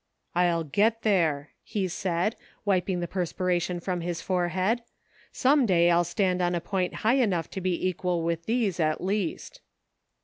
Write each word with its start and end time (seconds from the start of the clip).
"I'll 0.35 0.63
get 0.63 1.03
ther 1.03 1.49
e," 1.51 1.57
he 1.61 1.87
said, 1.87 2.35
wiping 2.65 3.01
the 3.01 3.07
perspiration 3.07 3.79
from 3.79 4.01
his 4.01 4.19
forehead." 4.19 4.81
Some 5.31 5.67
day 5.67 5.91
I'll 5.91 6.03
stand 6.05 6.41
on 6.41 6.55
a 6.55 6.59
point 6.59 6.91
high 7.05 7.17
enough 7.21 7.51
to 7.51 7.61
be 7.61 7.87
equal 7.87 8.23
with 8.23 8.47
these, 8.47 8.79
at 8.79 9.03
least." 9.03 9.61